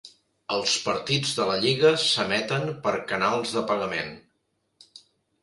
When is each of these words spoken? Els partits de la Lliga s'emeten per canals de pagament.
Els 0.53 0.77
partits 0.85 1.33
de 1.39 1.45
la 1.49 1.57
Lliga 1.65 1.91
s'emeten 2.05 2.65
per 2.87 2.95
canals 3.13 3.55
de 3.59 3.65
pagament. 3.75 4.11